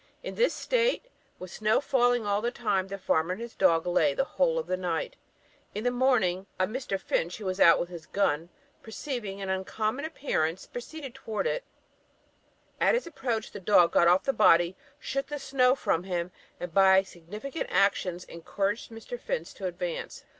[0.23, 1.05] In this state,
[1.37, 4.65] with snow falling all the time, the farmer and his dog lay the whole of
[4.65, 5.15] the night;
[5.75, 6.99] in the morning, a Mr.
[6.99, 8.49] Finch, who was out with his gun,
[8.81, 11.63] perceiving an uncommon appearance, proceeded towards it;
[12.79, 16.73] at his approach, the dog got off the body, shook the snow from him, and
[16.73, 19.19] by significant actions encouraged Mr.
[19.19, 20.23] Finch to advance.